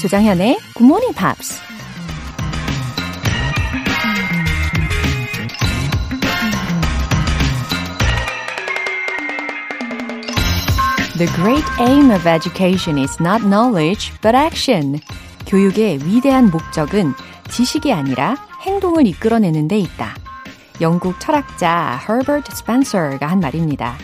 [0.00, 1.60] 조장현의 Good Morning Pops.
[11.18, 15.00] The great aim of education is not knowledge, but action.
[15.46, 17.12] 교육의 위대한 목적은
[17.50, 20.14] 지식이 아니라 행동을 이끌어내는 데 있다.
[20.80, 23.98] 영국 철학자 Herbert Spencer가 한 말입니다.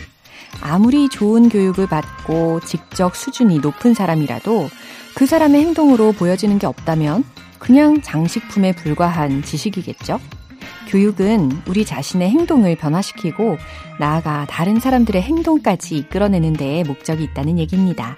[0.61, 4.69] 아무리 좋은 교육을 받고 직접 수준이 높은 사람이라도
[5.17, 7.25] 그 사람의 행동으로 보여지는 게 없다면
[7.59, 10.21] 그냥 장식품에 불과한 지식이겠죠?
[10.89, 13.57] 교육은 우리 자신의 행동을 변화시키고
[13.99, 18.15] 나아가 다른 사람들의 행동까지 이끌어내는 데에 목적이 있다는 얘기입니다.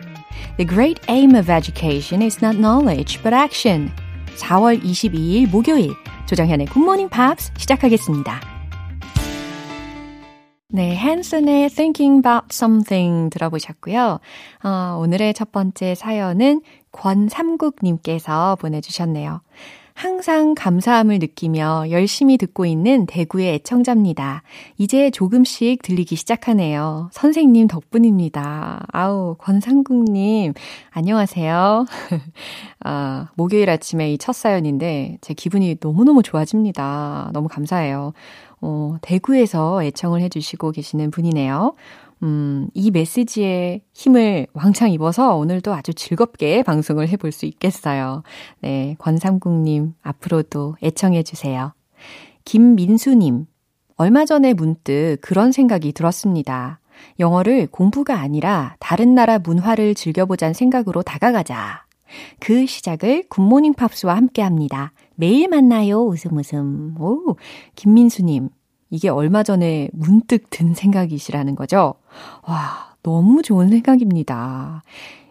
[0.57, 3.93] The great aim of education is not knowledge but action.
[4.37, 5.93] 4월 22일 목요일
[6.27, 8.59] 조정현의 굿모닝 팝스 시작하겠습니다.
[10.71, 14.21] 네, 헨슨의 Thinking About Something 들어보셨고요.
[14.63, 16.61] 어, 오늘의 첫 번째 사연은
[16.93, 19.41] 권삼국님께서 보내주셨네요.
[19.95, 24.45] 항상 감사함을 느끼며 열심히 듣고 있는 대구의 애청자입니다.
[24.77, 27.09] 이제 조금씩 들리기 시작하네요.
[27.11, 28.87] 선생님 덕분입니다.
[28.93, 30.53] 아우, 권상국님,
[30.93, 31.85] 안녕하세요.
[32.85, 37.31] 아, 목요일 아침에 이 첫 사연인데, 제 기분이 너무너무 좋아집니다.
[37.33, 38.13] 너무 감사해요.
[38.61, 41.75] 어, 대구에서 애청을 해주시고 계시는 분이네요.
[42.23, 48.23] 음, 이 메시지에 힘을 왕창 입어서 오늘도 아주 즐겁게 방송을 해볼 수 있겠어요.
[48.61, 51.73] 네, 권삼국님, 앞으로도 애청해주세요.
[52.45, 53.47] 김민수님,
[53.97, 56.81] 얼마 전에 문득 그런 생각이 들었습니다.
[57.21, 61.85] 영어를 공부가 아니라 다른 나라 문화를 즐겨보자는 생각으로 다가가자.
[62.41, 64.93] 그 시작을 굿모닝 팝스와 함께 합니다.
[65.15, 66.07] 매일 만나요.
[66.07, 66.95] 웃음 웃음.
[66.99, 67.37] 오,
[67.77, 68.49] 김민수님.
[68.91, 71.95] 이게 얼마 전에 문득 든 생각이시라는 거죠.
[72.43, 74.83] 와, 너무 좋은 생각입니다.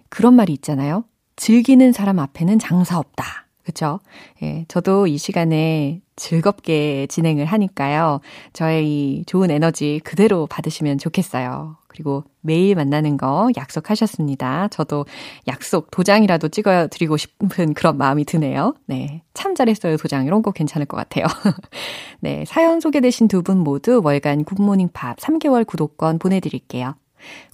[0.10, 1.04] 그런 말이 있잖아요.
[1.36, 3.47] 즐기는 사람 앞에는 장사 없다.
[3.68, 4.00] 그쵸?
[4.42, 8.22] 예, 저도 이 시간에 즐겁게 진행을 하니까요.
[8.54, 11.76] 저의 이 좋은 에너지 그대로 받으시면 좋겠어요.
[11.90, 14.70] 그리고 매일 만나는 거 약속하셨습니다.
[14.70, 15.06] 저도
[15.50, 18.74] 약속 도장이라도 찍어 드리고 싶은 그런 마음이 드네요.
[18.86, 19.22] 네.
[19.34, 20.26] 참 잘했어요, 도장.
[20.26, 21.26] 이런 거 괜찮을 것 같아요.
[22.22, 22.46] 네.
[22.48, 26.96] 사연 소개되신 두 분 모두 월간 굿모닝 팝 3개월 구독권 보내드릴게요.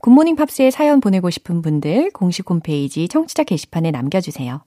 [0.02, 4.62] 굿모닝 팝스에 사연 보내고 싶은 분들 공식 홈페이지 청취자 게시판에 남겨주세요.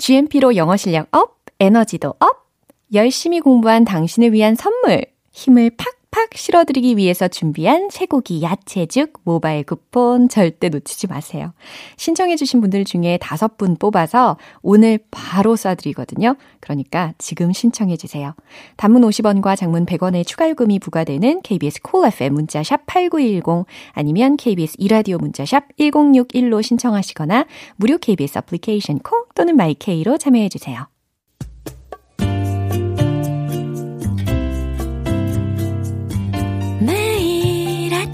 [0.00, 2.48] GMP로 영어 실력 up, 에너지도 up,
[2.94, 10.28] 열심히 공부한 당신을 위한 선물, 힘을 팍 팍팍 실어드리기 위해서 준비한 쇠고기 야채죽 모바일 쿠폰
[10.28, 11.52] 절대 놓치지 마세요.
[11.96, 16.36] 신청해주신 분들 중에 다섯 분 뽑아서 오늘 바로 쏴드리거든요.
[16.60, 18.34] 그러니까 지금 신청해주세요.
[18.76, 24.36] 단문 50원과 장문 100원의 추가 요금이 부과되는 KBS 콜 cool FM 문자 sharp 8910 아니면
[24.36, 30.89] KBS 이라디오 문자 sharp 1061로 신청하시거나 무료 KBS 애플리케이션 콩 또는 마이케이로 참여해주세요.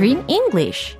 [0.00, 0.96] Screen English.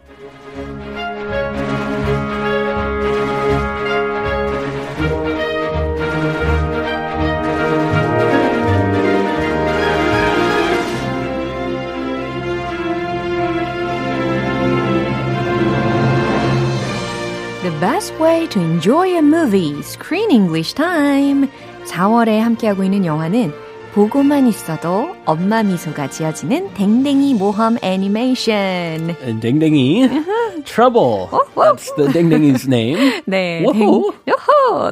[17.62, 21.48] The best way to enjoy a movie, Screen English Time.
[21.86, 23.52] 4월에 함께하고 있는 영화는
[23.93, 29.17] 보고만 있어도 엄마 미소가 지어지는 댕댕이 모험 애니메이션.
[29.41, 30.07] 댕댕이
[30.63, 31.27] Trouble.
[31.55, 33.21] That's the 댕댕이's name.
[33.25, 33.61] 네.
[33.65, 34.13] 요호.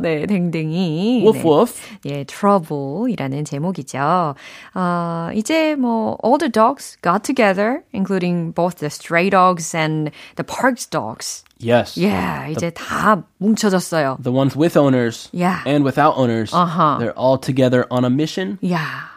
[0.01, 1.21] 네, 댕댕이.
[1.23, 1.43] Woof 네.
[1.49, 1.81] woof.
[2.07, 4.35] 예, Trouble이라는 제목이죠.
[4.75, 10.43] 어, 이제 뭐 all the dogs got together, including both the stray dogs and the
[10.43, 11.45] park's dogs.
[11.58, 11.96] Yes.
[11.96, 14.18] Yeah, 이제 다 뭉쳐졌어요.
[14.22, 15.62] The ones with owners Yeah.
[15.66, 16.52] and without owners.
[16.52, 16.98] Uh-huh.
[16.98, 18.58] They're all together on a mission.
[18.62, 19.08] 야,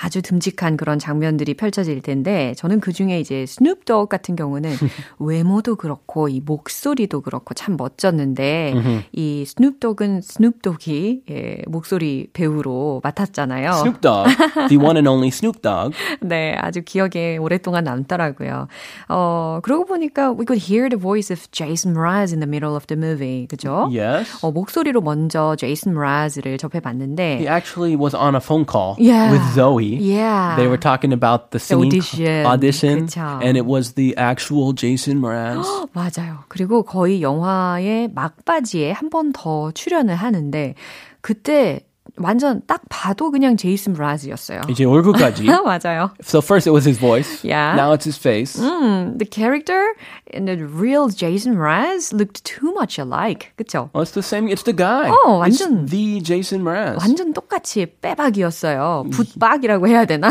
[0.00, 4.70] 아주 듬직한 그런 장면들이 펼쳐질 텐데 저는 그 중에 이제 스눕독 같은 경우는
[5.18, 8.74] 외모도 그렇고 이 목소리도 그렇고 참 멋졌는데
[9.12, 13.70] 이 스눕독은 스눕독이 예, 목소리 배우로 맡았잖아요.
[13.70, 14.36] Snoop Dogg,
[14.68, 15.96] the one and only Snoop Dogg.
[16.20, 18.68] 네, 아주 기억에 오랫동안 남더라고요.
[19.08, 22.86] 어, 그러고 보니까 we could hear the voice of Jason Mraz in the middle of
[22.86, 23.46] the movie.
[23.48, 23.88] 그죠?
[23.92, 24.44] Yes.
[24.44, 29.32] 어, 목소리로 먼저 제이슨 Mraz를 접해봤는데 He actually was on a phone call Yeah.
[29.32, 29.65] with Zoe.
[30.00, 30.56] Yeah.
[30.56, 32.46] They were talking about the singing audition.
[32.46, 33.40] audition, 그쵸.
[33.42, 35.64] and it was the actual Jason Mraz.
[35.94, 36.44] 맞아요.
[36.48, 40.74] 그리고 거의 영화의 막바지에 한 번 더 출연을 하는데
[41.20, 41.80] 그때
[42.18, 44.62] 완전 딱 봐도 그냥 제이슨 브라즈였어요.
[44.68, 45.44] 이제 얼굴까지.
[45.44, 46.10] 맞아요.
[46.22, 47.44] So first it was his voice.
[47.44, 47.74] Yeah.
[47.76, 48.56] Now it's his face.
[48.60, 49.92] 음, the character
[50.32, 53.52] and the real Jason Mraz looked too much alike.
[53.58, 53.90] 그쵸?
[53.94, 54.48] Oh, it's the same.
[54.48, 55.10] It's the guy.
[55.10, 56.98] 어, It's 완전- the Jason Mraz.
[56.98, 59.06] 완전 똑같이 빼박이었어요.
[59.12, 60.30] 붓박이라고 해야 되나?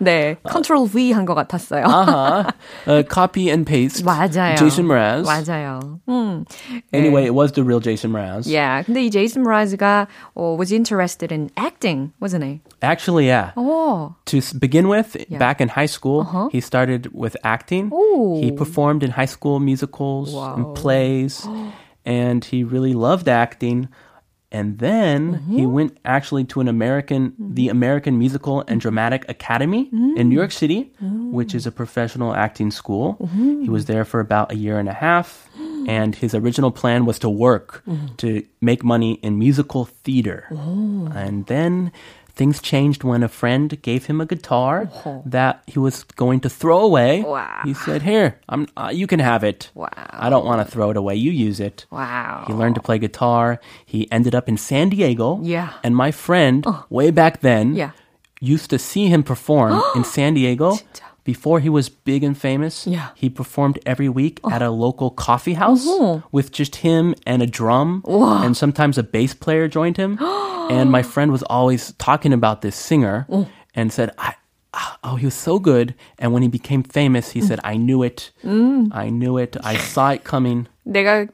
[0.00, 1.84] 네, 컨트롤 V 한 것 같았어요.
[1.84, 2.50] uh-huh.
[2.86, 4.04] Uh, copy and paste.
[4.04, 4.56] 맞아요.
[4.56, 5.26] Jason Mraz.
[5.26, 6.00] 맞아요.
[6.08, 6.44] 음.
[6.92, 8.46] Anyway, it was the real Jason Mraz.
[8.50, 12.60] Yeah, 근데 이 제이슨 브라즈가 어, was interested in acting, wasn't he?
[12.82, 13.52] Actually, yeah.
[13.56, 16.48] 어, To begin with, back in high school, uh-huh.
[16.52, 17.90] he started with acting.
[17.92, 18.40] Ooh.
[18.40, 21.46] He performed in high school musicals and plays,
[22.04, 23.88] and he really loved acting.
[24.52, 25.72] And then he mm-hmm.
[25.72, 27.54] went actually to an American, mm-hmm.
[27.54, 28.78] the American Musical and mm-hmm.
[28.78, 30.16] Dramatic Academy mm.
[30.16, 31.06] in New York City, oh.
[31.30, 33.16] which is a professional acting school.
[33.62, 35.48] He was there for about a year and a half.
[35.88, 37.82] And his original plan was to work
[38.18, 40.46] to make money in musical theater.
[41.14, 41.92] And then
[42.34, 44.88] things changed when a friend gave him a guitar
[45.26, 47.22] that he was going to throw away.
[47.22, 47.60] Wow.
[47.64, 48.66] He said, "Here, I'm.
[48.76, 49.70] Uh, you can have it.
[49.74, 49.88] Wow.
[49.96, 51.14] I don't want to throw it away.
[51.16, 52.44] You use it." wow.
[52.46, 53.60] He learned to play guitar.
[53.84, 55.38] He ended up in San Diego.
[55.42, 55.72] Yeah.
[55.84, 57.90] And my friend, way back then, Yeah.
[58.40, 60.78] used to see him perform in San Diego.
[61.29, 63.09] Before he was big and famous, Yeah.
[63.15, 65.85] he performed every week at a local coffee house
[66.31, 70.19] with just him and a drum, and sometimes a bass player joined him.
[70.69, 73.25] and my friend was always talking about this singer
[73.75, 74.33] and said, I,
[74.73, 78.01] ah, "Oh, he was so good." And when he became famous, he said, "I knew
[78.05, 78.31] it.
[78.93, 79.57] I knew it.
[79.63, 81.25] I saw it coming." 내가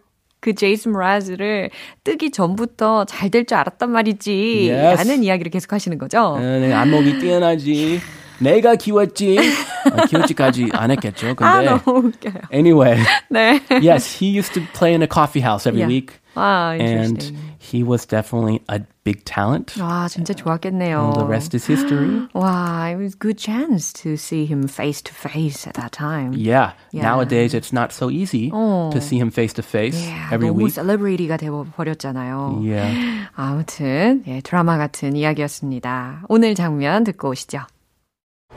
[0.42, 1.70] 그 제이슨 브라즈를
[2.04, 4.68] 뜨기 전부터 잘 될 줄 알았단 말이지.
[4.72, 4.98] Yes.
[4.98, 6.20] 라는 이야기를 계속 하시는 거죠.
[6.36, 8.00] 어, 내 안목이 뛰어나지.
[8.40, 9.38] 내가 키웠지.
[9.86, 11.36] 아, 키웠지까지 안 했겠죠.
[11.40, 12.34] 아, 근데 너무 웃겨요.
[12.52, 12.98] anyway,
[13.30, 13.62] 네.
[13.84, 15.88] yes, he used to play in a coffee house every Yeah.
[15.88, 16.14] week.
[16.34, 17.38] 아, and interesting.
[17.60, 19.74] he was definitely a big talent.
[19.80, 21.14] 아, 진짜 좋았겠네요.
[21.14, 22.26] The rest is history.
[22.34, 26.34] 와, it was a good chance to see him face to face at that time.
[26.34, 26.74] Yeah.
[26.94, 27.04] Yeah.
[27.06, 28.90] Nowadays, it's not so easy 어.
[28.94, 30.74] to see him face to face Yeah, every 너무 week.
[30.82, 32.62] 셀러브리티가 되어버렸잖아요.
[32.64, 33.28] Yeah.
[33.36, 36.24] 아무튼 예, 드라마 같은 이야기였습니다.
[36.30, 37.60] 오늘 장면 듣고 오시죠.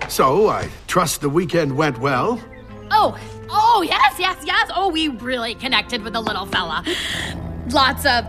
[0.07, 2.41] So, I trust the weekend went well.
[2.91, 3.17] Oh,
[3.49, 4.71] oh, yes, yes, yes.
[4.73, 6.83] Oh, we really connected with the little fella.
[7.69, 8.25] Lots of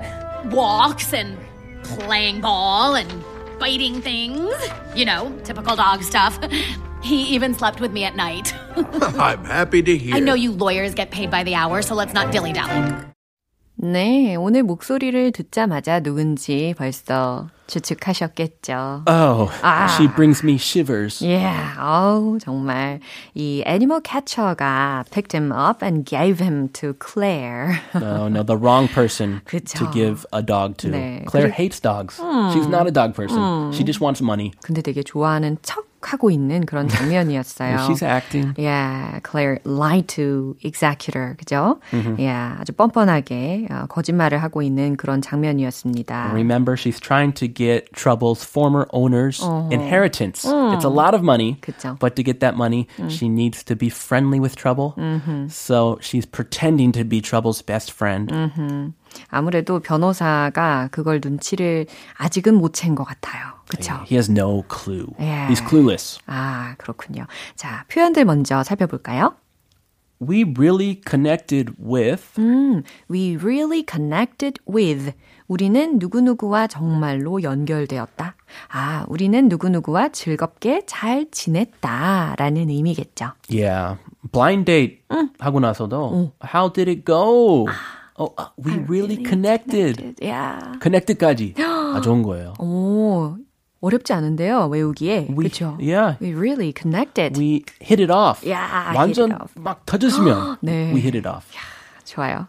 [0.52, 1.38] walks and
[1.84, 3.24] playing ball and
[3.58, 4.54] biting things.
[4.94, 6.38] You know, typical dog stuff.
[7.02, 8.54] He even slept with me at night.
[8.76, 10.14] I'm happy to hear.
[10.14, 13.09] I know you lawyers get paid by the hour, so let's not dilly dally.
[13.82, 19.04] 네, 오늘 목소리를 듣자마자 누군지 벌써 추측하셨겠죠.
[19.08, 19.88] Oh, Ah.
[19.96, 21.24] she brings me shivers.
[21.24, 23.00] Yeah, 어우, 정말.
[23.34, 27.80] 이 애니멀 캐쳐가 picked him up and gave him to Claire.
[27.94, 29.78] No, no, the wrong person 그쵸.
[29.78, 30.90] to give a dog to.
[30.90, 32.20] 네, Claire 그리- hates dogs.
[32.52, 33.72] She's not a dog person.
[33.72, 34.52] She just wants money.
[34.62, 37.77] 근데 되게 좋아하는 척 하고 있는 그런 장면이었어요.
[37.87, 38.53] She's acting.
[38.57, 41.79] Yeah, Claire lied to executor, 그죠?
[41.91, 46.31] Yeah, 아주 뻔뻔하게 어, 거짓말을 하고 있는 그런 장면이었습니다.
[46.31, 49.41] Remember, she's trying to get Trouble's former owner's
[49.71, 50.45] inheritance.
[50.45, 51.97] It's a lot of money, 그쵸.
[51.99, 54.93] but to get that money, she needs to be friendly with Trouble.
[55.49, 58.93] So she's pretending to be Trouble's best friend.
[59.28, 61.86] 아무래도 변호사가 그걸 눈치를
[62.16, 63.42] 아직은 못 챈 것 같아요.
[63.68, 63.94] 그쵸?
[64.06, 65.06] He has no clue.
[65.18, 65.52] Yeah.
[65.52, 66.18] He's clueless.
[66.26, 67.26] 아, 그렇군요.
[67.54, 69.34] 자, 표현들 먼저 살펴볼까요?
[70.22, 72.22] We really connected with.
[73.08, 75.12] We really connected with.
[75.48, 78.36] 우리는 누구누구와 정말로 연결되었다.
[78.70, 82.34] 아, 우리는 누구누구와 즐겁게 잘 지냈다.
[82.36, 83.32] 라는 의미겠죠.
[83.50, 83.98] Yeah.
[84.30, 84.98] Blind date
[85.38, 87.66] 하고 나서도 how did it go?
[88.20, 90.14] Oh, uh, we really, connected.
[90.20, 90.78] Yeah.
[90.82, 91.54] connected까지.
[91.58, 92.52] 아, 좋은 거예요.
[92.58, 93.38] 오,
[93.80, 95.28] 어렵지 않은데요, 외우기에.
[95.34, 95.78] 그렇죠?
[95.80, 96.18] Yeah.
[96.20, 97.38] We really connected.
[97.38, 98.44] We hit it off.
[98.46, 99.54] Yeah, 완전 off.
[99.58, 100.92] 막 터졌으면 네.
[100.92, 101.46] we hit it off.
[102.04, 102.46] 좋아요.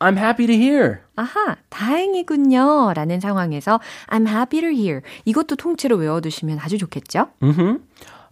[0.00, 0.98] I'm happy to hear.
[1.14, 2.92] 아하, 다행이군요.
[2.94, 3.78] 라는 상황에서
[4.08, 5.02] I'm happy to hear.
[5.24, 7.28] 이것도 통째로 외워두시면 아주 좋겠죠?
[7.44, 7.84] 음.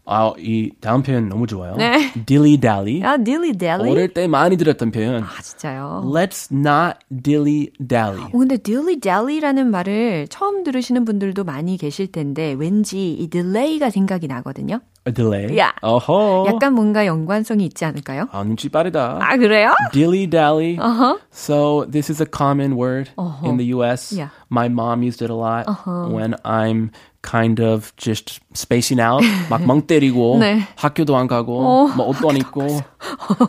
[0.07, 1.75] 아, 이 다음 표현 너무 좋아요.
[1.77, 2.13] 네.
[2.27, 3.03] dilly dally.
[3.03, 3.91] 아, dilly dally.
[3.91, 5.23] 어릴 때 많이 들었던 표현.
[5.23, 6.05] 아, 진짜요?
[6.07, 8.23] Let's not dilly dally.
[8.23, 14.29] 어, 근데 dilly dally라는 말을 처음 들으시는 분들도 많이 계실 텐데 왠지 이 delay가 생각이
[14.29, 14.81] 나거든요.
[15.08, 15.58] A delay.
[15.58, 15.74] 야.
[15.82, 16.46] 어허.
[16.48, 18.28] 약간 뭔가 연관성이 있지 않을까요?
[18.32, 19.18] 아, 눈치 빠르다.
[19.20, 19.74] 아, 그래요?
[19.92, 20.78] Dilly dally.
[20.78, 21.18] Uh-huh.
[21.32, 23.50] So this is a common word Uh-huh.
[23.50, 24.14] in the U.S.
[24.14, 24.30] Yeah.
[24.52, 25.66] My mom used it a lot
[26.14, 26.92] when I'm
[27.24, 30.62] kind of just spacing out, 막 멍 때리고 네.
[30.76, 32.62] 학교도 안 가고 뭐 옷도 안 입고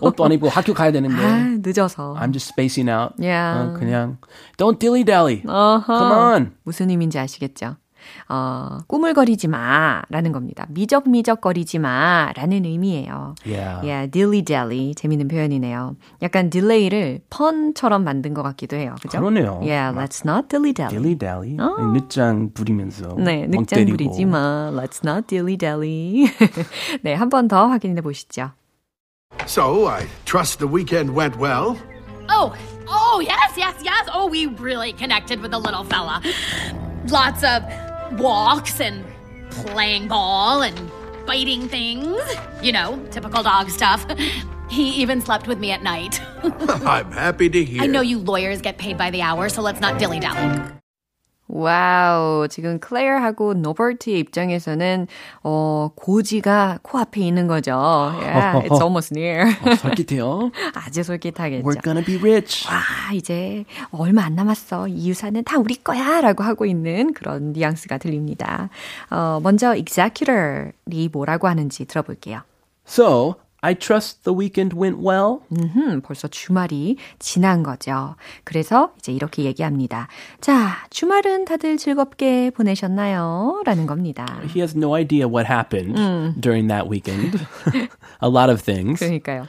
[0.01, 2.17] 옷도 안 입고 학교 가야 되는데 아, 늦어서.
[2.19, 3.13] I'm just spacing out.
[3.19, 3.61] Yeah.
[3.61, 4.17] 어, 그냥
[4.57, 5.43] don't dilly dally.
[5.47, 5.85] 어허.
[5.85, 6.53] Come on.
[6.65, 7.77] 무슨 의미인지 아시겠죠?
[8.30, 10.66] 어, 꾸물거리지 마 라는 겁니다.
[10.70, 13.36] 미적미적거리지 마 라는 의미예요.
[13.46, 13.82] Yeah.
[13.88, 14.94] Yeah, dilly dally.
[14.96, 15.96] 재밌는 표현이네요.
[16.22, 18.96] 약간 딜레이를 펀처럼 만든 것 같기도 해요.
[19.02, 19.20] 그죠?
[19.20, 19.60] 그러네요.
[19.64, 20.96] Yeah, let's not dilly dally.
[20.96, 21.58] dilly dally.
[21.94, 23.98] 늦장 부리면서 네, 때리고.
[23.98, 24.72] 부리지 마.
[24.74, 26.28] Let's not dilly dally.
[27.04, 28.52] 네, 한 번 더 확인해 보시죠.
[29.46, 31.78] So, I trust the weekend went well.
[32.30, 32.54] Oh,
[32.88, 34.08] oh, yes, yes, yes.
[34.14, 36.22] Oh, we really connected with the little fella.
[37.10, 37.64] Lots of
[38.14, 39.06] walks and
[39.50, 40.92] playing ball and
[41.26, 42.22] biting things.
[42.62, 44.06] You know, typical dog stuff.
[44.70, 46.22] He even slept with me at night.
[46.44, 47.82] I'm happy to hear.
[47.82, 50.62] I know you lawyers get paid by the hour, so let's not dilly dally.
[51.48, 55.08] 와우, 지금 클레어하고 노버트의 입장에서는
[55.44, 57.74] 어, 고지가 코앞에 있는 거죠.
[57.74, 59.48] Yeah, it's almost near.
[59.64, 60.52] 어, 솔깃해요.
[60.76, 61.64] 아주 솔깃하겠죠.
[61.64, 62.68] We're gonna be rich.
[62.68, 64.90] 와, 이제 얼마 안 남았어.
[64.90, 66.22] 이 유산은 다 우리 거야.
[66.22, 68.70] 라고 하고 있는 그런 뉘앙스가 들립니다.
[69.10, 72.42] 어, 먼저 executor이 뭐라고 하는지 들어볼게요.
[72.86, 75.39] So, I trust the weekend went well.
[75.53, 78.17] 음, 벌써 주말이 지난 거죠.
[78.43, 80.09] 그래서 이제 이렇게 얘기합니다.
[80.41, 83.63] 자, 주말은 다들 즐겁게 보내셨나요?
[83.65, 84.27] 라는 겁니다.
[84.47, 85.95] He has no idea what happened
[86.41, 87.39] during that weekend.
[88.21, 88.99] A lot of things.
[88.99, 89.47] 그러니까요.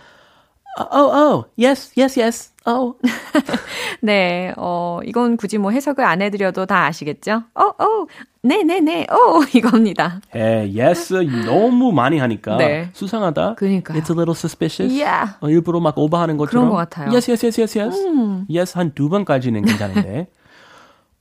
[0.79, 2.53] Oh, oh, yes, yes, yes.
[2.65, 2.95] Oh.
[4.01, 7.43] 네, 어, 이건 굳이 뭐 해석을 안 해드려도 다 아시겠죠?
[7.55, 8.07] 어, 어,
[8.43, 10.21] 네네네, 어, 이겁니다.
[10.35, 11.13] 에, yes,
[11.47, 12.91] 너무 많이 하니까 네.
[12.93, 13.55] 수상하다.
[13.57, 13.99] 그러니까요.
[13.99, 14.93] It's a little suspicious.
[14.95, 15.35] Yeah.
[15.41, 16.69] 어, 일부러 막 오버하는 것처럼.
[16.69, 17.11] 그런 것 같아요.
[17.11, 18.07] Yes, yes, yes, yes, yes.
[18.49, 20.29] Yes 한 두 번까지는 괜찮은데.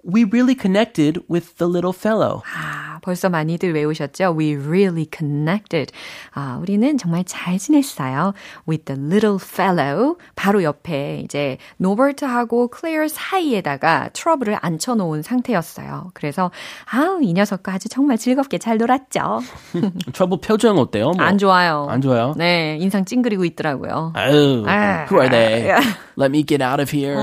[0.10, 2.42] We really connected with the little fellow.
[2.56, 4.36] 아, 벌써 많이들 외우셨죠?
[4.40, 5.92] We really connected.
[6.34, 8.34] 아, 우리는 정말 잘 지냈어요.
[8.70, 10.16] With the little fellow.
[10.38, 16.12] 바로 옆에 이제 노버트하고 클레어 사이에다가 트러블을 앉혀놓은 상태였어요.
[16.14, 16.52] 그래서
[16.90, 19.42] 아우, 이 녀석과 아주 정말 즐겁게 잘 놀았죠.
[20.14, 21.12] 트러블 표정 어때요?
[21.18, 21.86] 뭐, 안 좋아요.
[21.90, 22.34] 안 좋아요?
[22.38, 24.14] 네, 인상 찡그리고 있더라고요.
[24.16, 25.06] Oh, Ah.
[25.12, 25.68] who are they?
[26.16, 27.18] Let me get out of here.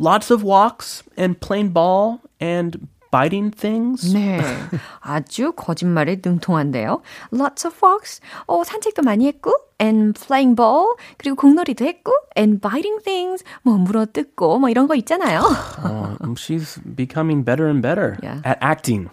[0.00, 2.78] Lots of walks and playing ball and
[3.10, 4.12] biting things.
[4.12, 4.40] 네.
[5.00, 7.00] 아주 거짓말에 능통한데요.
[7.32, 8.20] Lots of walks.
[8.46, 10.96] 어, 산책도 많이 했고, and playing ball.
[11.16, 13.42] 그리고 공놀이도 했고, and biting things.
[13.62, 15.40] 뭐, 물어뜯고, 뭐, 이런 거 있잖아요.
[15.40, 18.42] Oh, she's becoming better and better Yeah.
[18.44, 19.08] at acting.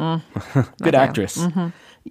[0.81, 1.07] Good 맞아요.
[1.07, 1.39] actress.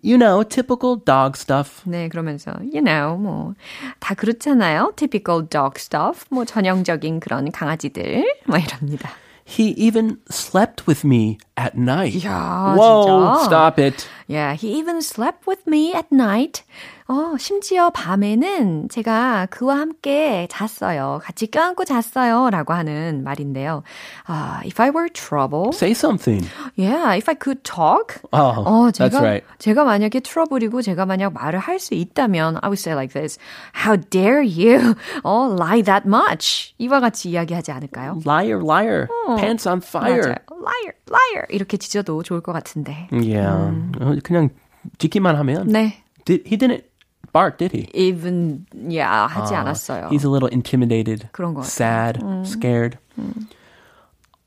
[0.02, 1.82] You know, typical dog stuff.
[1.84, 3.54] 네, 그러면서, you know, 뭐,
[4.00, 4.94] 다 그렇잖아요.
[4.96, 6.24] Typical dog stuff.
[6.30, 8.24] 뭐, 전형적인 그런 강아지들.
[8.46, 9.10] 뭐, 이럽니다.
[9.44, 12.16] He even slept with me at night.
[12.24, 13.44] 이야, Whoa, 진짜.
[13.44, 14.06] stop it.
[14.28, 16.62] Yeah, he even slept with me at night.
[17.09, 21.21] 어, 심지어 밤에는 제가 그와 함께 잤어요.
[21.23, 22.49] 같이 껴안고 잤어요.
[22.49, 23.83] 라고 하는 말인데요.
[24.25, 26.45] 아, if I were trouble, Say something.
[26.75, 28.19] yeah, if I could talk.
[28.33, 29.45] Oh, 어, that's 제가, right.
[29.57, 33.39] 제가 만약에 트러블이고 제가 만약 말을 할 수 있다면 I would say like this.
[33.73, 36.73] How dare you 어, lie that much?
[36.77, 38.19] 이와 같이 이야기하지 않을까요?
[38.25, 39.07] Liar, liar.
[39.37, 40.19] Pants on fire.
[40.19, 40.35] 맞아요.
[40.51, 41.45] Liar, liar.
[41.51, 43.07] 이렇게 지져도 좋을 것 같은데.
[43.13, 43.71] Yeah.
[44.01, 44.49] 어, 그냥
[44.97, 45.67] 지키만 하면.
[45.67, 46.03] 네.
[46.25, 46.83] Did, he didn't
[47.32, 47.88] bark, did he?
[47.94, 50.08] even yeah 하지 않았어요.
[50.10, 51.68] He's a little intimidated, 그런 것 같아요.
[51.68, 52.98] sad, scared.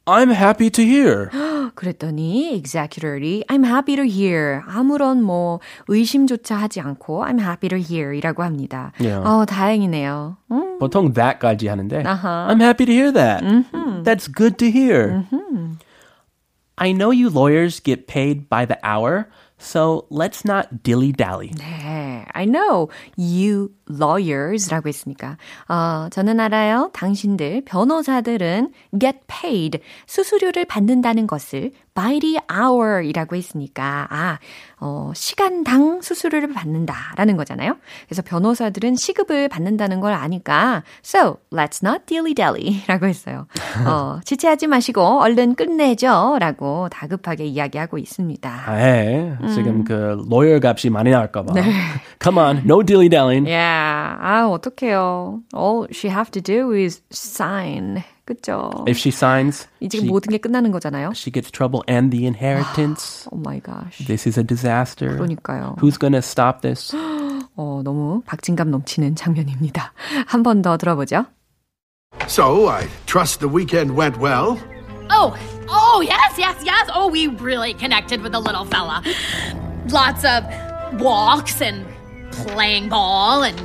[0.08, 1.32] I'm happy to hear.
[1.74, 8.44] 그랬더니 executor이 I'm happy to hear 아무런 뭐 의심조차 하지 않고 I'm happy to hear이라고
[8.44, 8.92] 합니다.
[9.00, 9.28] Yeah.
[9.28, 10.38] 어 다행이네요.
[10.52, 12.04] 음, 보통 that까지 하는데.
[12.06, 12.48] 아하.
[12.52, 13.44] I'm happy to hear that.
[14.04, 15.26] That's good to hear.
[16.78, 19.26] I know you lawyers get paid by the hour,
[19.61, 21.53] So let's not dilly-dally.
[21.59, 25.37] 네, I know you lawyers라고 했으니까
[25.69, 26.91] 어, 저는 알아요.
[26.95, 34.39] 당신들 변호사들은 get paid 수수료를 받는다는 것을 by the hour 이라고 했으니까, 아,
[34.79, 37.77] 어, 시간당 수수료를 받는다라는 거잖아요.
[38.07, 43.47] 그래서 변호사들은 시급을 받는다는 걸 아니까, so, let's not dilly-dally 라고 했어요.
[43.87, 48.63] 어, 지체하지 마시고 얼른 끝내죠 라고 다급하게 이야기하고 있습니다.
[48.67, 49.37] 아, 예.
[49.55, 51.55] 지금 그 로열 값이 많이 나올까 봐.
[52.23, 53.47] Come on, no dilly-dallying.
[53.47, 55.41] Yeah, 아, 어떡해요.
[55.55, 58.03] All she have to do is sign.
[58.30, 58.72] 그쵸?
[58.88, 61.12] If she signs, 이제 she, 모든 게 끝나는 거잖아요.
[61.14, 63.28] she gets trouble and the inheritance.
[63.32, 64.00] Oh my gosh.
[64.08, 65.16] This is a disaster.
[65.18, 65.76] 그러니까요.
[65.80, 66.96] Who's gonna stop this?
[67.56, 69.94] 어, 너무 박진감 넘치는 장면입니다.
[70.28, 71.26] 한 번 더 들어보죠.
[72.28, 74.58] So, I trust the weekend went well.
[75.12, 75.36] Oh,
[75.70, 76.90] oh, yes, yes, yes.
[76.96, 79.04] Oh, we really connected with the little fella.
[79.92, 80.44] Lots of
[81.00, 81.86] walks and
[82.32, 83.56] playing ball and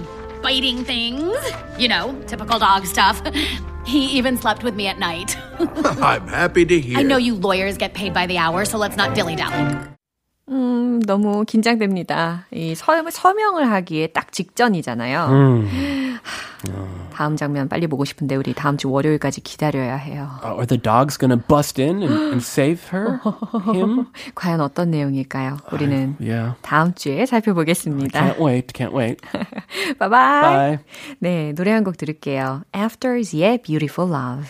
[0.43, 1.33] biting things.
[1.79, 3.23] You know, typical dog stuff.
[3.86, 5.38] He even slept with me at night.
[5.60, 6.98] I'm happy to hear.
[6.98, 9.95] I know you lawyers get paid by the hour, so let's not dilly dally.
[10.50, 12.46] 음, 너무 긴장됩니다.
[12.52, 15.26] 이 서, 서명을 하기에 딱 직전이잖아요.
[15.32, 16.18] 음.
[17.12, 20.30] 다음 장면 빨리 보고 싶은데 우리 다음 주 월요일까지 기다려야 해요.
[20.44, 23.20] Uh, are the dogs gonna bust in and, and save her?
[23.74, 24.06] Him?
[24.36, 25.58] 과연 어떤 내용일까요?
[25.72, 26.56] 우리는 Yeah.
[26.62, 28.20] 다음 주에 살펴보겠습니다.
[28.36, 28.74] Can't wait.
[28.74, 29.22] Can't wait.
[30.00, 30.10] 바이바이.
[30.10, 30.78] Bye.
[31.20, 32.64] 네, 노래 한 곡 들을게요.
[32.76, 34.50] Afters의 Beautiful Love.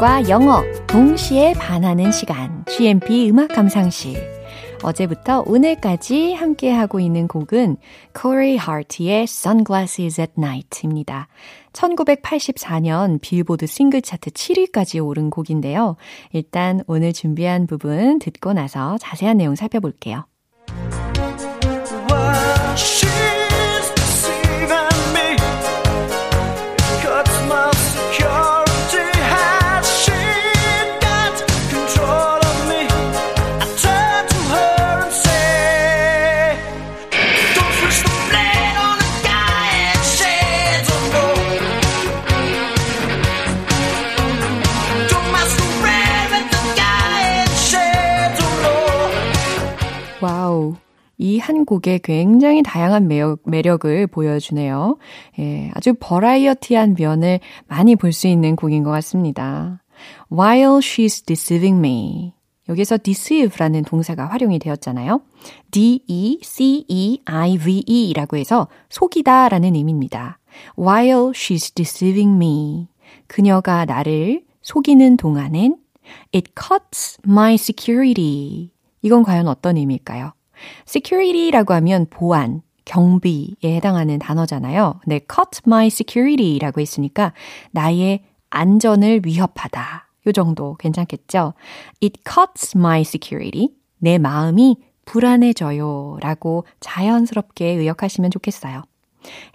[0.00, 4.16] 음악과 영어 동시에 반하는 시간 GMP 음악 감상실
[4.82, 7.76] 어제부터 오늘까지 함께하고 있는 곡은
[8.18, 11.28] Corey Hart의 Sunglasses at Night입니다.
[11.74, 15.96] 1984년 빌보드 싱글 차트 7위까지 오른 곡인데요.
[16.32, 20.24] 일단 오늘 준비한 부분 듣고 나서 자세한 내용 살펴볼게요.
[51.80, 54.98] 곡에 굉장히 다양한 매력, 매력을 보여주네요.
[55.38, 59.82] 예, 아주 버라이어티한 면을 많이 볼 수 있는 곡인 것 같습니다.
[60.30, 62.34] While she's deceiving me.
[62.68, 65.22] 여기서 deceive라는 동사가 활용이 되었잖아요.
[65.70, 66.52] D-E-C-E-I-V-E
[68.14, 70.38] 라고 해서 속이다 라는 의미입니다.
[70.78, 72.88] While she's deceiving me.
[73.26, 75.76] 그녀가 나를 속이는 동안엔
[76.34, 78.70] it cuts my security.
[79.02, 80.32] 이건 과연 어떤 의미일까요?
[80.86, 85.00] Security라고 하면 보안, 경비에 해당하는 단어잖아요.
[85.06, 87.32] 네, cut my security라고 했으니까
[87.70, 90.08] 나의 안전을 위협하다.
[90.26, 91.54] 요 정도 괜찮겠죠?
[92.02, 93.68] It cuts my security.
[93.98, 96.18] 내 마음이 불안해져요.
[96.20, 98.82] 라고 자연스럽게 의역하시면 좋겠어요.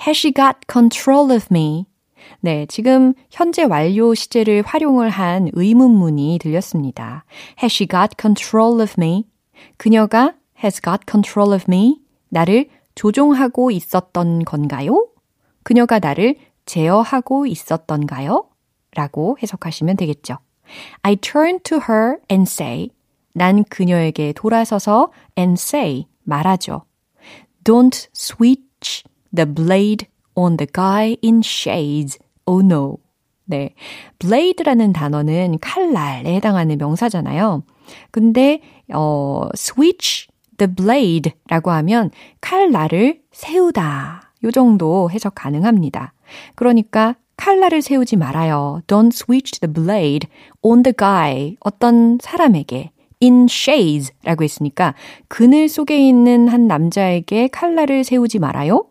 [0.05, 1.85] Has she got control of me?
[2.39, 7.25] 네, 지금 현재 완료 시제를 활용을 한 의문문이 들렸습니다.
[7.61, 9.25] Has she got control of me?
[9.77, 11.99] 그녀가 has got control of me?
[12.29, 15.07] 나를 조종하고 있었던 건가요?
[15.63, 18.45] 그녀가 나를 제어하고 있었던가요?
[18.95, 20.37] 라고 해석하시면 되겠죠.
[21.03, 22.89] I turn to her and say,
[23.33, 26.85] 난 그녀에게 돌아서서 and say, 말하죠.
[27.63, 32.17] Don't switch the blade on the guy in shades.
[32.45, 32.97] Oh no.
[33.45, 33.75] 네.
[34.19, 37.63] blade라는 단어는 칼날에 해당하는 명사잖아요.
[38.11, 38.61] 근데,
[38.93, 44.33] 어, switch the blade 라고 하면 칼날을 세우다.
[44.43, 46.13] 요 정도 해석 가능합니다.
[46.55, 48.81] 그러니까 칼날을 세우지 말아요.
[48.87, 50.29] Don't switch the blade
[50.61, 51.55] on the guy.
[51.59, 52.91] 어떤 사람에게.
[53.23, 54.93] in shades 라고 했으니까
[55.29, 58.85] 그늘 속에 있는 한 남자에게 칼날을 세우지 말아요.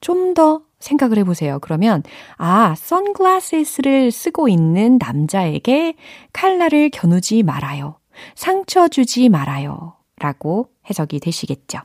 [0.00, 1.58] 좀 더 생각을 해보세요.
[1.60, 2.02] 그러면,
[2.36, 5.94] 아, 선글라스를 쓰고 있는 남자에게
[6.32, 7.98] 칼날을 겨누지 말아요.
[8.34, 9.95] 상처 주지 말아요.
[10.18, 11.80] 라고 해석이 되시겠죠.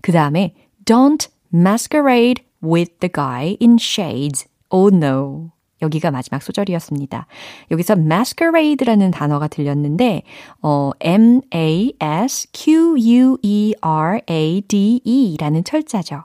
[0.00, 4.46] 그 다음에, don't masquerade with the guy in shades.
[4.70, 5.50] Oh no.
[5.82, 7.26] 여기가 마지막 소절이었습니다.
[7.70, 10.22] 여기서 masquerade라는 단어가 들렸는데
[10.62, 16.24] 어 M A S Q U E R A D E라는 철자죠.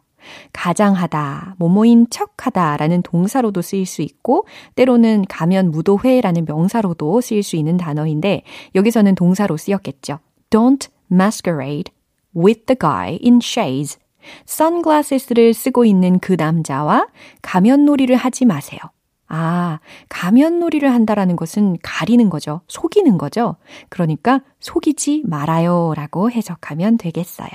[0.53, 8.43] 가장하다, 모모인 척하다라는 동사로도 쓰일 수 있고 때로는 가면 무도회라는 명사로도 쓰일 수 있는 단어인데
[8.75, 10.19] 여기서는 동사로 쓰였겠죠.
[10.49, 11.91] Don't masquerade
[12.35, 13.97] with the guy in shades.
[14.45, 17.07] 선글라스를 쓰고 있는 그 남자와
[17.41, 18.79] 가면놀이를 하지 마세요.
[19.27, 22.61] 아, 가면놀이를 한다라는 것은 가리는 거죠.
[22.67, 23.55] 속이는 거죠.
[23.89, 27.49] 그러니까 속이지 말아요 라고 해석하면 되겠어요.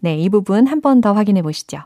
[0.00, 1.78] 네, 이 부분 한 번 더 확인해 보시죠.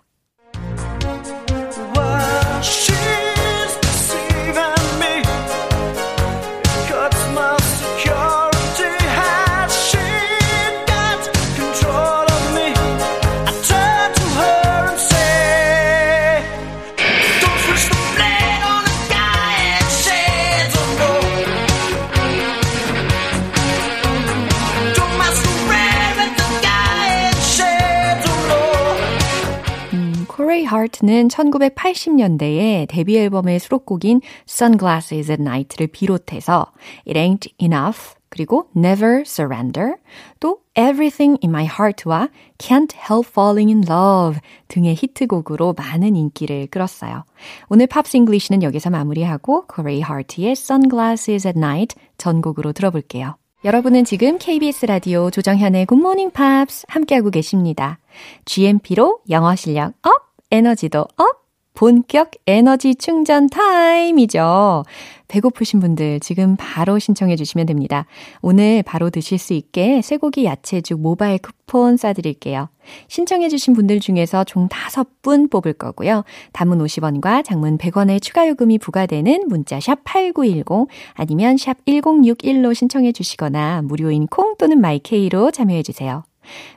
[30.78, 36.66] 하트는 1980년대에 데뷔 앨범의 수록곡인 Sunglasses at Night를 비롯해서
[37.06, 39.94] It Ain't Enough 그리고 Never Surrender
[40.38, 42.28] 또 Everything in My Heart와
[42.58, 47.24] Can't Help Falling in Love 등의 히트곡으로 많은 인기를 끌었어요.
[47.68, 53.36] 오늘 Pops English는 여기서 마무리하고 Corey Hart의 Sunglasses at Night 전곡으로 들어볼게요.
[53.62, 57.98] 여러분은 지금 KBS 라디오 조정현의 Good Morning Pops 함께하고 계십니다.
[58.46, 61.40] GMP로 영어 실력 up, 에너지도 up,
[61.74, 64.84] 본격 에너지 충전 타임이죠.
[65.28, 68.04] 배고프신 분들 지금 바로 신청해 주시면 됩니다.
[68.42, 72.68] 오늘 바로 드실 수 있게 쇠고기 야채죽 모바일 쿠폰 쏴드릴게요.
[73.08, 76.24] 신청해 주신 분들 중에서 총 5분 뽑을 거고요.
[76.52, 84.26] 단문 50원과 장문 100원의 추가 요금이 부과되는 문자 sharp8910 아니면 sharp 1061로 신청해 주시거나 무료인
[84.26, 86.24] 콩 또는 마이케이로 참여해 주세요.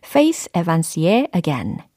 [0.05, 1.92] Faith Evans의 Again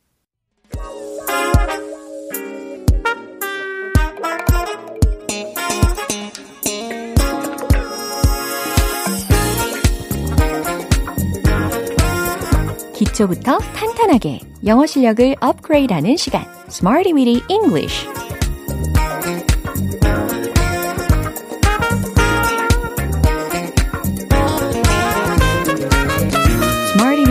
[13.16, 18.07] 기초부터 탄탄하게 영어 실력을 업그레이드하는 시간 Smarty Weedy English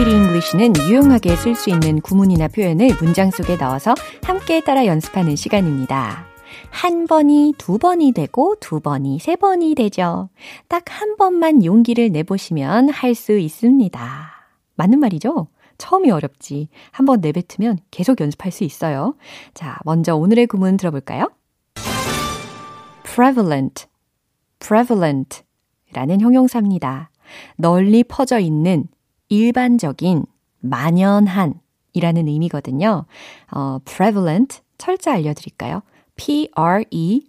[0.07, 3.93] English는 유용하게 쓸 수 있는 구문이나 표현을 문장 속에 넣어서
[4.23, 6.25] 함께 따라 연습하는 시간입니다.
[6.69, 10.29] 한 번이 두 번이 되고 두 번이 세 번이 되죠.
[10.67, 14.31] 딱 한 번만 용기를 내보시면 할 수 있습니다.
[14.75, 15.47] 맞는 말이죠?
[15.77, 16.69] 처음이 어렵지.
[16.91, 19.15] 한번 내뱉으면 계속 연습할 수 있어요.
[19.53, 21.29] 자, 먼저 오늘의 구문 들어볼까요?
[23.03, 23.85] prevalent,
[24.59, 25.43] prevalent
[25.93, 27.09] 라는 형용사입니다.
[27.57, 28.88] 널리 퍼져 있는
[29.29, 30.25] 일반적인,
[30.59, 31.61] 만연한
[31.93, 33.05] 이라는 의미거든요.
[33.51, 35.81] 어, prevalent, 철자 알려드릴까요?
[36.17, 37.25] P-R-E-V-A-L-E-N-T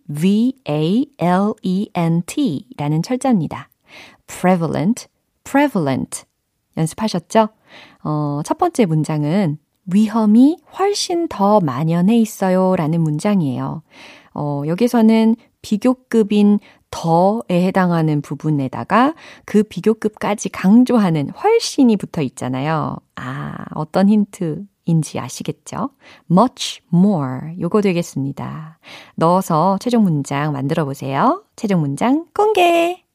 [2.76, 3.68] 라는 철자입니다.
[4.26, 5.06] prevalent,
[5.44, 6.24] prevalent.
[6.76, 7.48] 연습하셨죠?
[8.04, 13.82] 어, 첫 번째 문장은 위험이 훨씬 더 만연해 있어요 라는 문장이에요.
[14.34, 16.58] 어, 여기서는 비교급인
[16.90, 22.96] 더에 해당하는 부분에다가 그 비교급까지 강조하는 훨씬이 붙어 있잖아요.
[23.16, 25.90] 아, 어떤 힌트 인지 아시겠죠?
[26.30, 27.60] much more.
[27.60, 28.78] 요거 되겠습니다.
[29.16, 31.42] 넣어서 최종 문장 만들어 보세요.
[31.56, 33.05] 최종 문장 공개!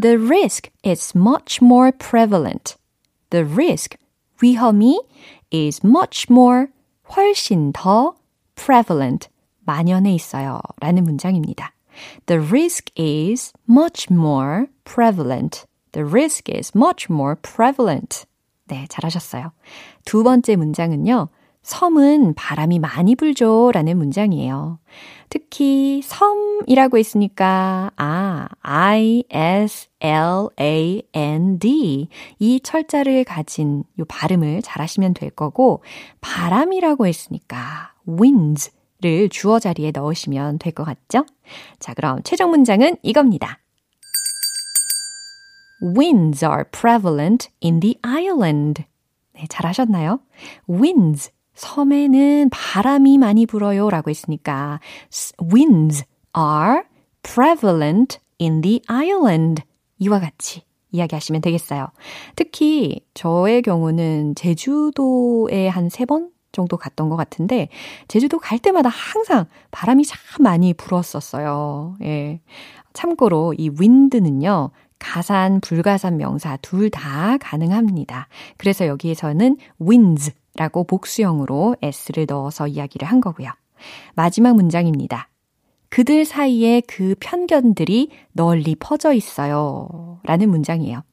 [0.00, 2.76] The risk is much more prevalent.
[3.30, 3.96] The risk,
[4.42, 4.98] 위험이
[5.52, 6.68] is much more,
[7.16, 8.14] 훨씬 더
[8.54, 9.28] prevalent,
[9.64, 10.60] 만연해 있어요.
[10.80, 11.72] 라는 문장입니다.
[12.26, 15.64] The risk is much more prevalent.
[15.92, 18.24] The risk is much more prevalent.
[18.66, 19.52] 네, 잘하셨어요.
[20.04, 21.28] 두 번째 문장은요.
[21.65, 23.71] 섬은 바람이 많이 불죠.
[23.73, 24.77] 라는 문장이에요.
[25.29, 29.79] 특히 섬이라고 했으니까 아, I-S-L-A-N-D
[32.37, 35.81] 이 철자를 가진 이 발음을 잘 하시면 될 거고
[36.21, 41.25] 바람이라고 했으니까 winds를 주어 자리에 넣으시면 될 것 같죠?
[41.79, 43.57] 자, 그럼 최종 문장은 이겁니다.
[45.97, 48.83] Winds are prevalent in the island.
[49.33, 50.19] 네, 잘하셨나요?
[50.69, 54.79] Winds 섬에는 바람이 많이 불어요 라고 했으니까
[55.53, 56.03] winds
[56.37, 56.81] are
[57.23, 59.63] prevalent in the island.
[59.99, 61.87] 이와 같이 이야기하시면 되겠어요.
[62.35, 67.67] 특히 저의 경우는 제주도에 한 세 번 정도 갔던 것 같은데
[68.07, 71.95] 제주도 갈 때마다 항상 바람이 참 많이 불었었어요.
[72.03, 72.39] 예.
[72.93, 74.71] 참고로 이 wind는요.
[74.99, 78.29] 가산, 불가산 명사 둘 다 가능합니다.
[78.57, 83.49] 그래서 여기에서는 winds 라고 복수형으로 s를 넣어서 이야기를 한 거고요.
[84.15, 85.29] 마지막 문장입니다.
[85.89, 90.19] 그들 사이에 그 편견들이 널리 퍼져 있어요.
[90.23, 91.03] 라는 문장이에요.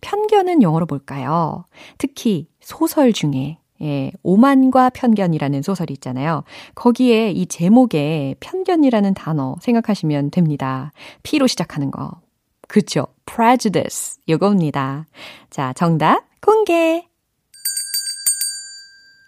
[0.00, 1.64] 편견은 영어로 뭘까요?
[1.98, 6.44] 특히 소설 중에 예, 오만과 편견이라는 소설이 있잖아요.
[6.74, 10.92] 거기에 이 제목에 편견이라는 단어 생각하시면 됩니다.
[11.24, 12.20] P로 시작하는 거.
[12.68, 13.06] 그쵸.
[13.26, 14.22] prejudice.
[14.28, 15.06] 요겁니다.
[15.50, 17.11] 자, 정답 공개.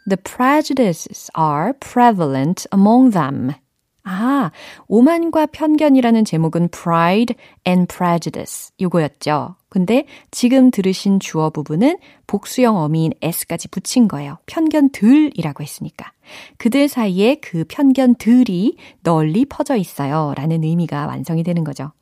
[0.06, 3.52] The prejudices are prevalent among them.
[4.06, 4.50] 아,
[4.86, 7.36] 오만과 편견이라는 제목은 Pride
[7.66, 9.56] and Prejudice 이거였죠.
[9.70, 14.36] 근데 지금 들으신 주어 부분은 복수형 어미인 s까지 붙인 거예요.
[14.46, 16.12] 편견들이라고 했으니까.
[16.58, 20.34] 그들 사이에 그 편견들이 널리 퍼져 있어요.
[20.36, 21.92] 라는 의미가 완성이 되는 거죠.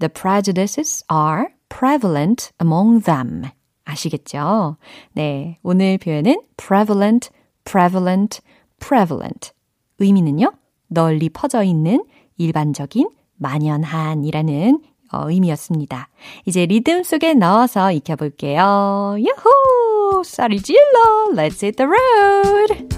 [0.00, 3.44] The prejudices are prevalent among them.
[3.84, 4.76] 아시겠죠?
[5.12, 5.58] 네.
[5.62, 7.30] 오늘 표현은 prevalent,
[7.64, 8.40] prevalent,
[8.78, 9.52] prevalent.
[9.98, 10.52] 의미는요?
[10.88, 12.04] 널리 퍼져 있는
[12.36, 14.80] 일반적인 만연한이라는
[15.12, 16.08] 어, 의미였습니다.
[16.46, 19.16] 이제 리듬 속에 넣어서 익혀볼게요.
[19.18, 20.22] 야호!
[20.24, 21.30] 쌀이 질러!
[21.34, 22.88] Let's hit the road!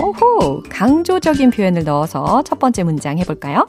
[0.00, 0.62] 오호!
[0.68, 3.66] 강조적인 표현을 넣어서 첫 번째 문장 해볼까요?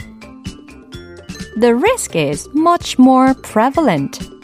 [1.60, 4.35] The risk is much more prevalent.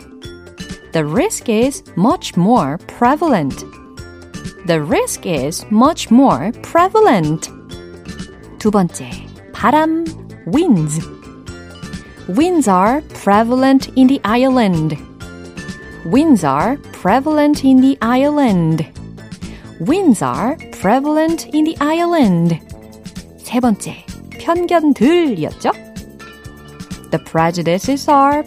[0.93, 3.65] The risk is much more prevalent.
[4.67, 7.51] The risk is much more prevalent.
[8.59, 9.11] 두 번째,
[9.53, 10.05] 바람,
[10.47, 11.01] winds.
[12.29, 14.97] Winds are prevalent in the island.
[16.07, 18.85] Winds are prevalent in the island.
[19.81, 22.59] Winds are prevalent in the island.
[23.39, 25.71] 세 번째, 편견들이었죠?
[27.11, 28.43] The prejudices are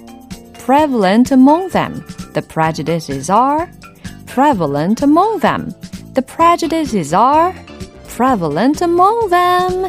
[0.65, 2.04] prevalent among them.
[2.35, 3.70] The prejudices are
[4.27, 5.73] prevalent among them.
[6.14, 7.55] The prejudices are
[8.09, 9.88] prevalent among them.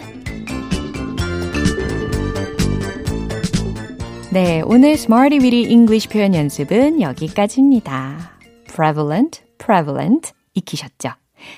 [4.32, 8.38] 네, 오늘 Smarty Weedy English 표현 연습은 여기까지입니다.
[8.68, 11.10] prevalent, prevalent 익히셨죠?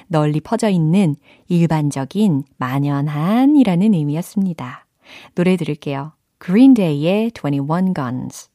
[0.07, 1.15] 널리 퍼져 있는
[1.49, 4.85] 일반적인 만연한이라는 의미였습니다.
[5.35, 6.13] 노래 들을게요.
[6.39, 8.49] Green Day의 21 Guns.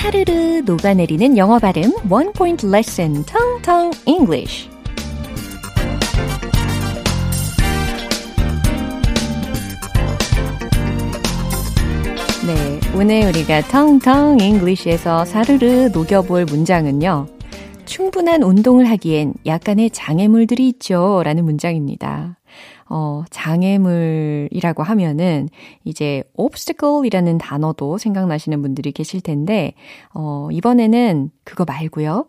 [0.00, 4.66] 사르르 녹아내리는 영어 발음 원 포인트 레슨 텅텅 English.
[12.46, 17.26] 네, 오늘 우리가 텅텅 English에서 사르르 녹여볼 문장은요.
[17.84, 21.20] 충분한 운동을 하기엔 약간의 장애물들이 있죠.
[21.26, 22.39] 라는 문장입니다.
[22.90, 25.48] 어, 장애물이라고 하면은
[25.84, 29.72] 이제 obstacle이라는 단어도 생각나시는 분들이 계실 텐데,
[30.12, 32.26] 어, 이번에는 그거 말고요.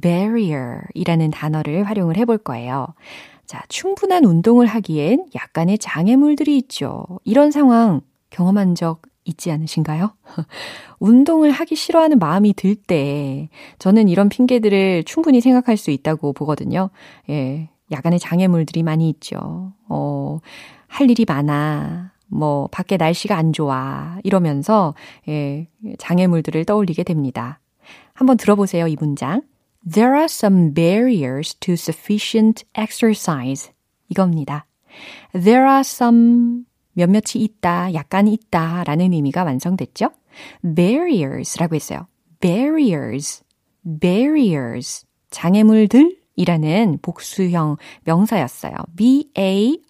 [0.00, 2.86] barrier이라는 단어를 활용을 해볼 거예요.
[3.44, 7.04] 자, 충분한 운동을 하기엔 약간의 장애물들이 있죠.
[7.24, 8.00] 이런 상황
[8.30, 10.12] 경험한 적 있지 않으신가요?
[11.00, 13.48] 운동을 하기 싫어하는 마음이 들 때,
[13.78, 16.90] 저는 이런 핑계들을 충분히 생각할 수 있다고 보거든요.
[17.30, 17.68] 예.
[17.94, 19.72] 야간에 장애물들이 많이 있죠.
[19.88, 20.40] 어,
[20.86, 22.12] 할 일이 많아.
[22.26, 24.18] 뭐, 밖에 날씨가 안 좋아.
[24.24, 24.94] 이러면서,
[25.28, 27.60] 예, 장애물들을 떠올리게 됩니다.
[28.12, 29.42] 한번 들어보세요, 이 문장.
[29.90, 33.70] There are some barriers to sufficient exercise.
[34.08, 34.66] 이겁니다.
[35.32, 40.10] There are some 몇몇이 있다, 약간 있다 라는 의미가 완성됐죠?
[40.62, 42.06] barriers라고 했어요.
[42.40, 43.44] barriers,
[44.00, 45.06] barriers.
[45.30, 48.74] 장애물들 이라는 복수형 명사였어요.
[48.96, 49.84] B-A-R-R-I-E-R-S.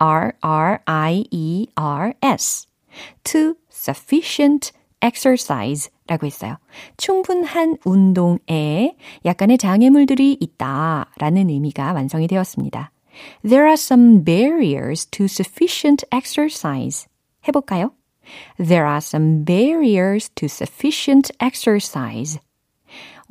[3.25, 6.59] to sufficient exercise 라고 했어요.
[6.97, 12.91] 충분한 운동에 약간의 장애물들이 있다 라는 의미가 완성이 되었습니다.
[13.43, 17.07] There are some barriers to sufficient exercise.
[17.49, 17.93] 해볼까요?
[18.57, 22.39] There are some barriers to sufficient exercise.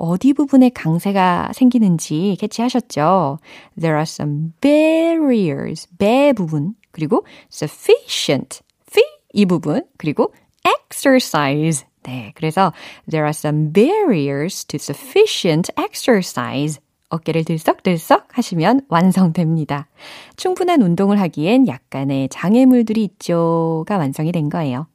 [0.04, 3.40] 어디 부분에 강세가 생기는지 캐치하셨죠?
[3.80, 8.60] There are some barriers, 배 부분, 그리고 sufficient,
[8.92, 10.34] fee 이 부분, 그리고
[10.66, 12.74] exercise 네, 그래서
[13.10, 16.80] there are some barriers to sufficient exercise.
[17.14, 19.88] 어깨를 들썩들썩 하시면 완성됩니다.
[20.36, 24.88] 충분한 운동을 하기엔 약간의 장애물들이 있죠가 완성이 된 거예요.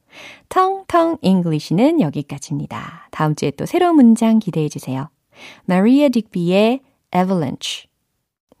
[0.49, 3.07] 텅텅 English는 여기까지입니다.
[3.11, 5.09] 다음 주에 또 새로운 문장 기대해 주세요.
[5.65, 6.81] 마리아 딕비의
[7.15, 7.89] avalanche.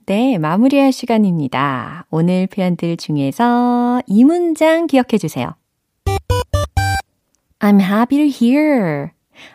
[0.05, 2.05] 네, 마무리할 시간입니다.
[2.09, 5.53] 오늘 표현들 중에서 이 문장 기억해 주세요.
[7.59, 9.11] I'm happy to hear.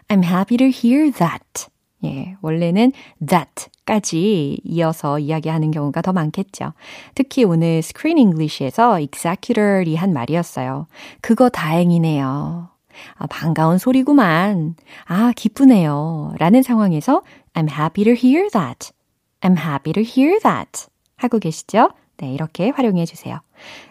[0.08, 1.66] I'm happy to hear that.
[2.04, 2.92] 예, 원래는
[3.26, 6.72] that 까지 이어서 이야기하는 경우가 더 많겠죠.
[7.14, 10.86] 특히 오늘 Screen English에서 executor이 한 말이었어요.
[11.20, 12.68] 그거 다행이네요.
[13.16, 14.76] 아, 반가운 소리구만.
[15.04, 16.34] 아, 기쁘네요.
[16.38, 18.92] 라는 상황에서 I'm happy to hear that.
[19.40, 20.86] I'm happy to hear that.
[21.16, 21.90] 하고 계시죠?
[22.18, 23.40] 네, 이렇게 활용해 주세요.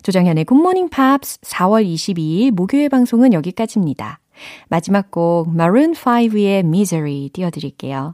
[0.03, 4.19] 조정현의 Morning Pops 4월 22일 목요일 방송은 여기까지입니다.
[4.69, 8.13] 마지막 곡 Maroon 5의 Misery 띄워드릴게요.